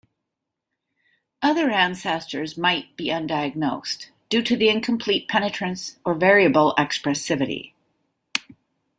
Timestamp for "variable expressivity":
6.15-7.73